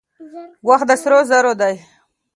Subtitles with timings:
[0.67, 1.75] وخت د سرو زرو دی.